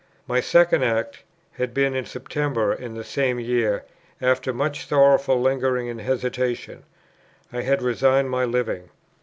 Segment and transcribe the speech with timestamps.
[0.27, 1.19] My second act
[1.51, 3.83] had been in September in the same year;
[4.19, 6.81] after much sorrowful lingering and hesitation,
[7.53, 8.89] I had resigned my Living.